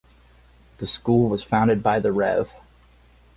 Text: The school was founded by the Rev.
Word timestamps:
The 0.79 0.87
school 0.87 1.29
was 1.29 1.43
founded 1.43 1.83
by 1.83 1.99
the 1.99 2.11
Rev. 2.11 2.49